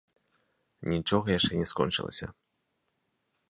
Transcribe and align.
Нічога 0.93 1.27
яшчэ 1.37 1.53
не 1.59 1.67
скончылася. 1.73 2.27